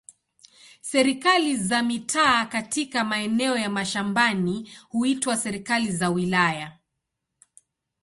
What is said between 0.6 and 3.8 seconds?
Serikali za mitaa katika maeneo ya